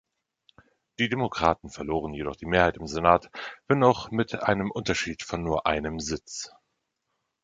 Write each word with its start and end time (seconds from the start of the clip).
Die 0.97 1.09
Demokraten 1.09 1.69
verloren 1.69 2.15
jedoch 2.15 2.35
die 2.35 2.47
Mehrheit 2.47 2.75
im 2.77 2.87
Senat, 2.87 3.29
wenn 3.67 3.83
auch 3.83 4.09
mit 4.09 4.33
einem 4.41 4.71
Unterschied 4.71 5.21
von 5.21 5.43
nur 5.43 5.67
einem 5.67 5.99
Sitz. 5.99 6.49